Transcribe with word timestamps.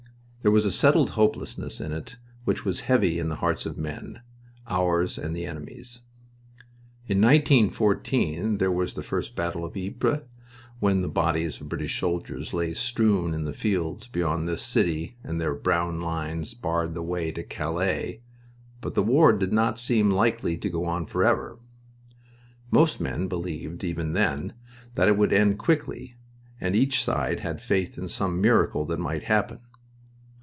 There 0.43 0.49
was 0.49 0.65
a 0.65 0.71
settled 0.71 1.11
hopelessness 1.11 1.79
in 1.79 1.91
it 1.93 2.17
which 2.45 2.65
was 2.65 2.79
heavy 2.79 3.19
in 3.19 3.29
the 3.29 3.35
hearts 3.35 3.67
of 3.67 3.77
men 3.77 4.21
ours 4.65 5.19
and 5.19 5.35
the 5.35 5.45
enemy's. 5.45 6.01
In 7.07 7.21
1914 7.21 8.57
there 8.57 8.71
was 8.71 8.95
the 8.95 9.03
first 9.03 9.35
battle 9.35 9.63
of 9.63 9.77
Ypres, 9.77 10.23
when 10.79 11.03
the 11.03 11.07
bodies 11.07 11.61
of 11.61 11.69
British 11.69 11.99
soldiers 11.99 12.55
lay 12.55 12.73
strewn 12.73 13.35
in 13.35 13.45
the 13.45 13.53
fields 13.53 14.07
beyond 14.07 14.47
this 14.47 14.63
city 14.63 15.15
and 15.23 15.39
their 15.39 15.53
brown 15.53 16.01
lines 16.01 16.55
barred 16.55 16.95
the 16.95 17.03
way 17.03 17.31
to 17.33 17.43
Calais, 17.43 18.21
but 18.81 18.95
the 18.95 19.03
war 19.03 19.33
did 19.33 19.53
not 19.53 19.77
seem 19.77 20.09
likely 20.09 20.57
to 20.57 20.71
go 20.71 20.85
on 20.85 21.05
forever. 21.05 21.59
Most 22.71 22.99
men 22.99 23.27
believed, 23.27 23.83
even 23.83 24.13
then, 24.13 24.53
that 24.95 25.07
it 25.07 25.17
would 25.19 25.33
end 25.33 25.59
quickly, 25.59 26.15
and 26.59 26.75
each 26.75 27.03
side 27.03 27.41
had 27.41 27.61
faith 27.61 27.95
in 27.99 28.09
some 28.09 28.41
miracle 28.41 28.85
that 28.85 28.97
might 28.97 29.25
happen. 29.25 29.59